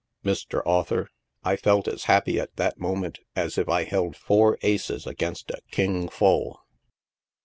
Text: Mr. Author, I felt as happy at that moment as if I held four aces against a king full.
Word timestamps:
Mr. 0.25 0.63
Author, 0.65 1.11
I 1.43 1.55
felt 1.55 1.87
as 1.87 2.05
happy 2.05 2.39
at 2.39 2.55
that 2.55 2.79
moment 2.79 3.19
as 3.35 3.59
if 3.59 3.69
I 3.69 3.83
held 3.83 4.17
four 4.17 4.57
aces 4.63 5.05
against 5.05 5.51
a 5.51 5.61
king 5.69 6.09
full. 6.09 6.59